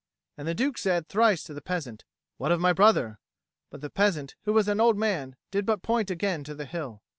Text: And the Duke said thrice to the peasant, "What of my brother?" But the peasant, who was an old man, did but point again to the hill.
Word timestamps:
And 0.35 0.47
the 0.47 0.55
Duke 0.55 0.79
said 0.79 1.05
thrice 1.07 1.43
to 1.43 1.53
the 1.53 1.61
peasant, 1.61 2.05
"What 2.37 2.51
of 2.51 2.59
my 2.59 2.73
brother?" 2.73 3.19
But 3.69 3.81
the 3.81 3.91
peasant, 3.91 4.33
who 4.45 4.53
was 4.53 4.67
an 4.67 4.81
old 4.81 4.97
man, 4.97 5.35
did 5.51 5.63
but 5.63 5.83
point 5.83 6.09
again 6.09 6.43
to 6.45 6.55
the 6.55 6.65
hill. 6.65 7.03